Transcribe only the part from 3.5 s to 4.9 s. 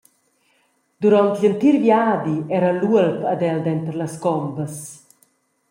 el denter las combas.